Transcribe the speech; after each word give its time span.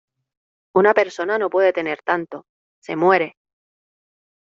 una 0.73 0.95
persona 0.95 1.37
no 1.37 1.51
puede 1.51 1.73
tener 1.73 2.01
tanto, 2.01 2.47
se 2.79 2.95
muere. 2.95 3.37